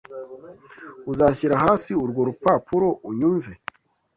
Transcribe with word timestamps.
Uzashyira 1.11 1.55
hasi 1.63 1.91
urwo 2.03 2.21
rupapuro 2.29 2.87
unyumve? 3.09 3.53